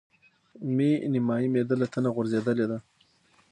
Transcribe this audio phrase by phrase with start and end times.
[0.75, 2.77] مې نيمایي معده له تنه غورځولې ده.